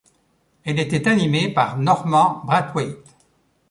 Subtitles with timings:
[0.63, 3.15] Elle était animée par Normand Brathwaite.